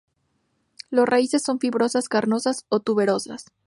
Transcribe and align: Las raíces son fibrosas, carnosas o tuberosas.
Las 0.89 1.05
raíces 1.07 1.43
son 1.43 1.59
fibrosas, 1.59 2.09
carnosas 2.09 2.65
o 2.69 2.79
tuberosas. 2.79 3.45